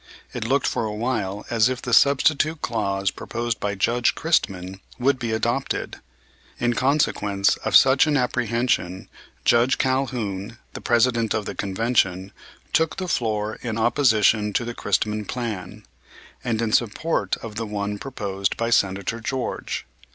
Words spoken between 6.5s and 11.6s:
In consequence of such an apprehension, Judge Calhoun, the President of the